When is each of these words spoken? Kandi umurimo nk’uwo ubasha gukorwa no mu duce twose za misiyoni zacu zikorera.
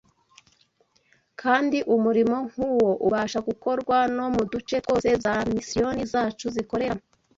Kandi 1.41 1.77
umurimo 1.95 2.37
nk’uwo 2.49 2.91
ubasha 3.05 3.39
gukorwa 3.47 3.97
no 4.15 4.25
mu 4.35 4.43
duce 4.51 4.75
twose 4.83 5.09
za 5.23 5.33
misiyoni 5.51 6.03
zacu 6.13 6.47
zikorera. 6.55 6.97